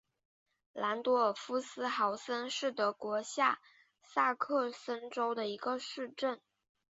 [0.73, 3.59] 兰多尔夫斯豪森是德国下
[4.01, 6.41] 萨克森州的一个市镇。